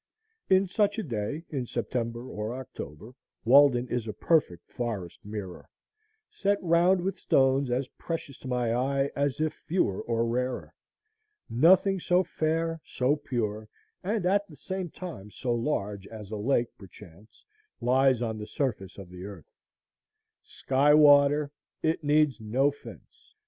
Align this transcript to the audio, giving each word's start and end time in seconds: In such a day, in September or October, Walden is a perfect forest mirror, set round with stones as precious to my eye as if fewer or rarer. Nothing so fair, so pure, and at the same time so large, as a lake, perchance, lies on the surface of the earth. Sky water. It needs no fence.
In 0.49 0.65
such 0.67 0.97
a 0.97 1.03
day, 1.03 1.45
in 1.51 1.67
September 1.67 2.27
or 2.27 2.55
October, 2.55 3.11
Walden 3.45 3.87
is 3.87 4.07
a 4.07 4.13
perfect 4.13 4.67
forest 4.67 5.23
mirror, 5.23 5.69
set 6.27 6.57
round 6.63 7.01
with 7.01 7.19
stones 7.19 7.69
as 7.69 7.87
precious 7.99 8.39
to 8.39 8.47
my 8.47 8.73
eye 8.73 9.11
as 9.15 9.39
if 9.39 9.53
fewer 9.53 10.01
or 10.01 10.25
rarer. 10.25 10.73
Nothing 11.51 11.99
so 11.99 12.23
fair, 12.23 12.81
so 12.83 13.15
pure, 13.15 13.69
and 14.03 14.25
at 14.25 14.47
the 14.47 14.55
same 14.55 14.89
time 14.89 15.29
so 15.29 15.53
large, 15.53 16.07
as 16.07 16.31
a 16.31 16.35
lake, 16.35 16.75
perchance, 16.79 17.45
lies 17.79 18.23
on 18.23 18.39
the 18.39 18.47
surface 18.47 18.97
of 18.97 19.07
the 19.11 19.25
earth. 19.25 19.51
Sky 20.41 20.95
water. 20.95 21.51
It 21.83 22.03
needs 22.03 22.41
no 22.41 22.71
fence. 22.71 23.35